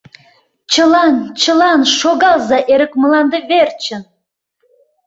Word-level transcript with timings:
Чылан, 0.71 1.15
чылан 1.41 1.81
шогалза 1.97 2.57
эрык 2.73 2.93
мланде 3.01 3.39
верчын! 3.49 4.03